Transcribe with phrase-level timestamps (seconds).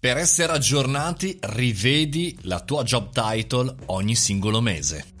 [0.00, 5.19] Per essere aggiornati, rivedi la tua job title ogni singolo mese.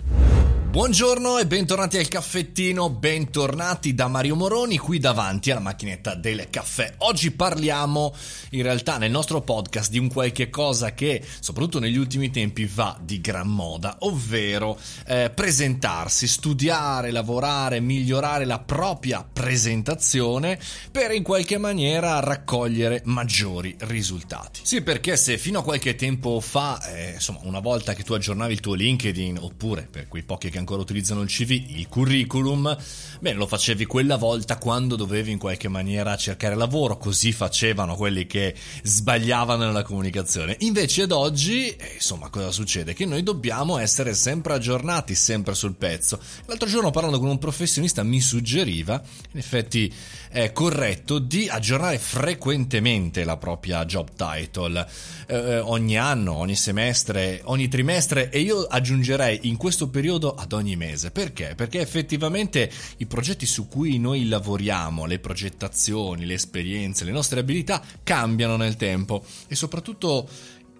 [0.70, 6.94] Buongiorno e bentornati al caffettino, bentornati da Mario Moroni qui davanti alla macchinetta del caffè.
[6.98, 8.14] Oggi parliamo
[8.50, 12.96] in realtà nel nostro podcast di un qualche cosa che soprattutto negli ultimi tempi va
[13.02, 20.56] di gran moda, ovvero eh, presentarsi, studiare, lavorare, migliorare la propria presentazione
[20.92, 24.60] per in qualche maniera raccogliere maggiori risultati.
[24.62, 28.52] Sì, perché se fino a qualche tempo fa, eh, insomma, una volta che tu aggiornavi
[28.52, 32.76] il tuo LinkedIn oppure per quei pochi che ancora utilizzano il CV, il curriculum,
[33.18, 38.26] bene, lo facevi quella volta quando dovevi in qualche maniera cercare lavoro, così facevano quelli
[38.26, 40.56] che sbagliavano nella comunicazione.
[40.60, 42.94] Invece ad oggi, eh, insomma, cosa succede?
[42.94, 46.20] Che noi dobbiamo essere sempre aggiornati, sempre sul pezzo.
[46.46, 49.02] L'altro giorno parlando con un professionista mi suggeriva,
[49.32, 49.92] in effetti
[50.30, 54.86] è corretto, di aggiornare frequentemente la propria job title,
[55.26, 60.49] eh, eh ogni anno, ogni semestre, ogni trimestre e io aggiungerei in questo periodo ad
[60.56, 61.10] ogni mese.
[61.10, 61.54] Perché?
[61.54, 67.82] Perché effettivamente i progetti su cui noi lavoriamo, le progettazioni, le esperienze, le nostre abilità
[68.02, 70.28] cambiano nel tempo e soprattutto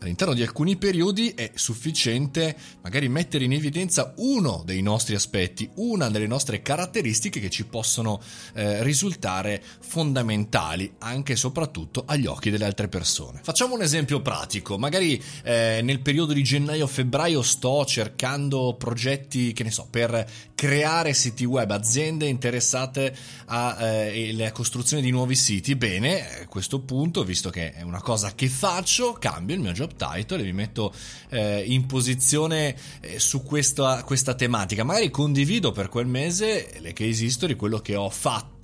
[0.01, 6.09] all'interno di alcuni periodi è sufficiente magari mettere in evidenza uno dei nostri aspetti, una
[6.09, 8.21] delle nostre caratteristiche che ci possono
[8.55, 13.41] eh, risultare fondamentali anche e soprattutto agli occhi delle altre persone.
[13.43, 19.71] Facciamo un esempio pratico, magari eh, nel periodo di gennaio-febbraio sto cercando progetti, che ne
[19.71, 23.15] so, per creare siti web, aziende interessate
[23.47, 25.77] alla eh, costruzione di nuovi siti.
[25.77, 29.90] Bene, a questo punto, visto che è una cosa che faccio, cambio il mio job
[29.91, 30.93] job title e mi metto
[31.29, 34.85] eh, in posizione eh, su questa, questa, tematica.
[34.85, 38.60] Magari condivido per quel mese le case history, quello che ho fatto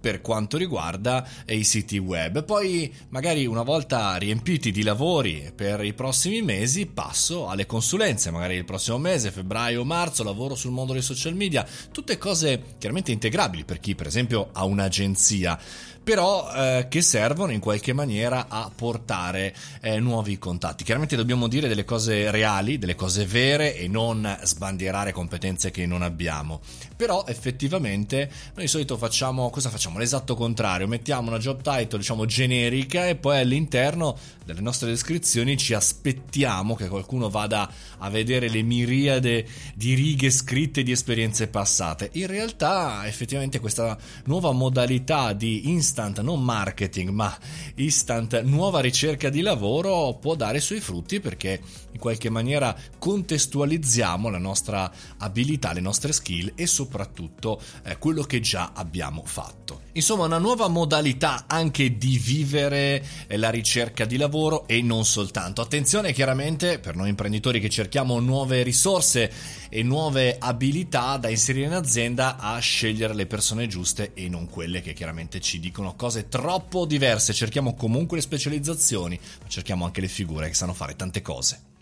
[0.00, 2.44] per quanto riguarda i siti web.
[2.44, 8.30] Poi, magari una volta riempiti di lavori per i prossimi mesi, passo alle consulenze.
[8.30, 11.66] Magari il prossimo mese, febbraio marzo, lavoro sul mondo dei social media.
[11.92, 15.58] Tutte cose chiaramente integrabili per chi, per esempio, ha un'agenzia
[16.06, 20.84] però eh, che servono in qualche maniera a portare eh, nuovi contatti.
[20.84, 26.02] Chiaramente dobbiamo dire delle cose reali, delle cose vere e non sbandierare competenze che non
[26.02, 26.60] abbiamo.
[26.94, 29.98] Però effettivamente noi di solito facciamo cosa facciamo?
[29.98, 35.74] L'esatto contrario, mettiamo una job title diciamo generica e poi all'interno delle nostre descrizioni ci
[35.74, 42.10] aspettiamo che qualcuno vada a vedere le miriade di righe scritte di esperienze passate.
[42.12, 47.36] In realtà effettivamente questa nuova modalità di instant, non marketing, ma
[47.74, 51.60] instant nuova ricerca di lavoro può dare i suoi frutti perché
[51.92, 58.40] in qualche maniera contestualizziamo la nostra abilità, le nostre skill e soprattutto eh, quello che
[58.40, 59.82] già abbiamo fatto.
[59.92, 65.62] Insomma, una nuova modalità anche di vivere eh, la ricerca di lavoro e non soltanto.
[65.62, 69.32] Attenzione chiaramente per noi imprenditori che cerchiamo nuove risorse
[69.68, 74.80] e nuove abilità da inserire in azienda a scegliere le persone giuste e non quelle
[74.80, 77.32] che chiaramente ci dicono cose troppo diverse.
[77.32, 81.74] Cerchiamo comunque le specializzazioni, ma cerchiamo anche le figure che sanno fare tante cose.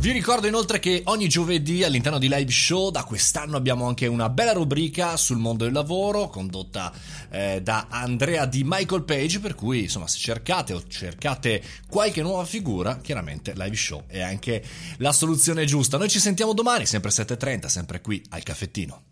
[0.00, 4.30] Vi ricordo inoltre che ogni giovedì all'interno di Live Show da quest'anno abbiamo anche una
[4.30, 6.90] bella rubrica sul mondo del lavoro condotta
[7.28, 12.46] eh, da Andrea di Michael Page per cui insomma se cercate o cercate qualche nuova
[12.46, 14.64] figura chiaramente Live Show è anche
[14.96, 15.98] la soluzione giusta.
[15.98, 19.09] Noi ci sentiamo domani sempre 7.30 sempre qui al caffettino.